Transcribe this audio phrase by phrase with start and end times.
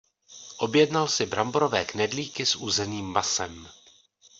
[0.57, 3.67] Objednal si bramborové knedlíky s uzeným masem.